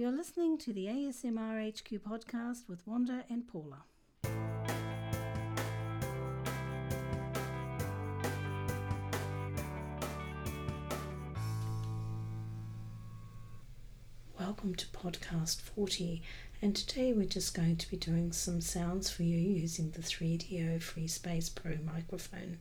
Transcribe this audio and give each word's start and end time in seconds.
You're 0.00 0.10
listening 0.12 0.56
to 0.60 0.72
the 0.72 0.86
ASMR 0.86 1.68
HQ 1.68 2.02
podcast 2.02 2.70
with 2.70 2.86
Wanda 2.86 3.22
and 3.28 3.46
Paula. 3.46 3.84
Welcome 14.38 14.74
to 14.76 14.86
podcast 14.86 15.60
40, 15.60 16.22
and 16.62 16.74
today 16.74 17.12
we're 17.12 17.26
just 17.26 17.52
going 17.52 17.76
to 17.76 17.90
be 17.90 17.98
doing 17.98 18.32
some 18.32 18.62
sounds 18.62 19.10
for 19.10 19.24
you 19.24 19.36
using 19.36 19.90
the 19.90 20.00
3Dio 20.00 20.80
Free 20.80 21.08
Space 21.08 21.50
Pro 21.50 21.76
microphone. 21.84 22.56